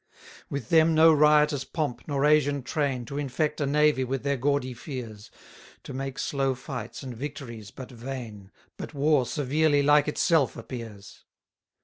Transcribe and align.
52 0.15 0.45
With 0.49 0.69
them 0.69 0.95
no 0.95 1.13
riotous 1.13 1.63
pomp, 1.63 2.01
nor 2.07 2.25
Asian 2.25 2.63
train, 2.63 3.05
To 3.05 3.19
infect 3.19 3.61
a 3.61 3.67
navy 3.67 4.03
with 4.03 4.23
their 4.23 4.35
gaudy 4.35 4.73
fears; 4.73 5.29
To 5.83 5.93
make 5.93 6.17
slow 6.17 6.55
fights, 6.55 7.03
and 7.03 7.15
victories 7.15 7.69
but 7.69 7.91
vain: 7.91 8.49
But 8.77 8.95
war 8.95 9.27
severely 9.27 9.83
like 9.83 10.07
itself 10.07 10.57
appears. 10.57 11.23